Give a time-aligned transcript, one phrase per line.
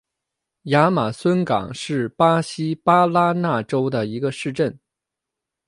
[0.63, 4.79] 亚马孙港是巴西巴拉那州的一个市镇。